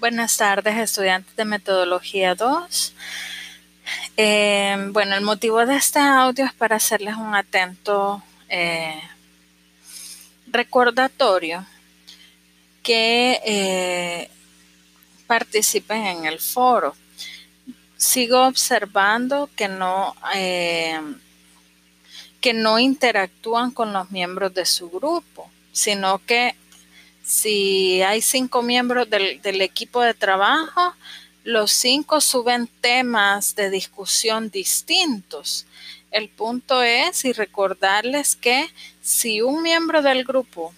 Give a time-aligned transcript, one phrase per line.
[0.00, 2.94] Buenas tardes, estudiantes de Metodología 2.
[4.16, 8.98] Eh, bueno, el motivo de este audio es para hacerles un atento eh,
[10.46, 11.66] recordatorio
[12.82, 14.30] que eh,
[15.26, 16.96] participen en el foro.
[17.98, 20.16] Sigo observando que no,
[22.40, 26.54] que no interactúan con los miembros de su grupo, sino que
[27.22, 30.94] si hay cinco miembros del, equipo de trabajo,
[31.44, 35.66] los cinco suben temas de discusión distintos.
[36.10, 38.68] El punto es y recordarles que
[39.00, 40.74] si un miembro del grupo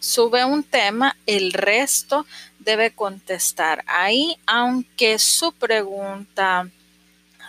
[0.00, 2.26] sube un tema, el resto
[2.58, 6.68] debe contestar ahí, aunque su pregunta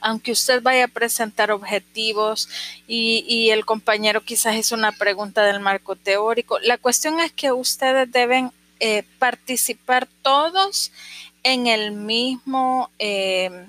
[0.02, 2.50] aunque usted vaya a presentar objetivos
[2.88, 8.12] y, el compañero quizás hizo una pregunta del marco teórico, la cuestión es que ustedes
[8.12, 10.92] deben eh, participar todos
[11.44, 13.68] en el mismo eh,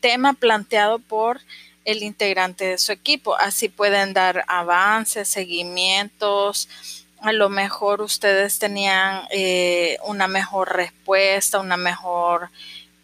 [0.00, 1.40] tema planteado por
[1.86, 3.36] el integrante de su equipo.
[3.36, 6.68] Así pueden dar avances, seguimientos.
[7.20, 12.50] A lo mejor ustedes tenían eh, una mejor respuesta, una mejor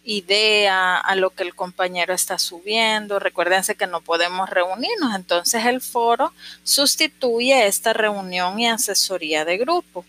[0.05, 3.19] idea a lo que el compañero está subiendo.
[3.19, 6.33] Recuérdense que no podemos reunirnos, entonces el foro
[6.65, 10.05] sustituye esta reunión y asesoría de grupo.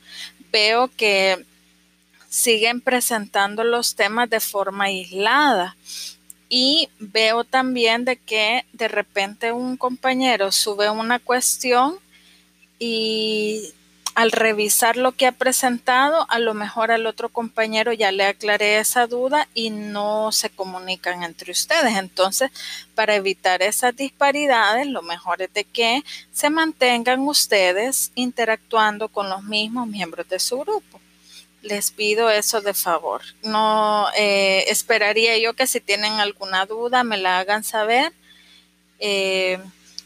[0.51, 1.45] Veo que
[2.29, 5.75] siguen presentando los temas de forma aislada
[6.49, 11.95] y veo también de que de repente un compañero sube una cuestión
[12.79, 13.73] y
[14.15, 18.77] al revisar lo que ha presentado, a lo mejor al otro compañero ya le aclaré
[18.77, 21.97] esa duda y no se comunican entre ustedes.
[21.97, 22.51] Entonces,
[22.95, 29.43] para evitar esas disparidades, lo mejor es de que se mantengan ustedes interactuando con los
[29.43, 30.99] mismos miembros de su grupo.
[31.63, 33.21] Les pido eso de favor.
[33.41, 38.13] No eh, esperaría yo que si tienen alguna duda me la hagan saber.
[38.99, 39.59] Eh,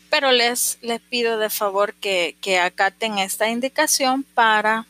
[0.09, 4.85] pero les, les pido de favor que, acaten esta indicación para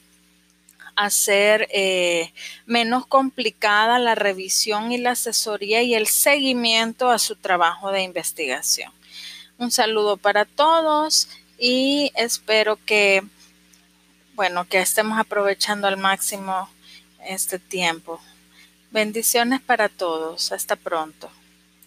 [0.95, 2.33] hacer eh,
[2.65, 8.91] menos complicada la revisión y la asesoría y el seguimiento a su trabajo de investigación.
[9.57, 11.27] Un saludo para todos
[11.59, 13.23] y espero que,
[14.33, 16.69] bueno, que estemos aprovechando al máximo
[17.25, 18.19] este tiempo.
[18.91, 20.51] Bendiciones para todos.
[20.51, 21.29] Hasta pronto.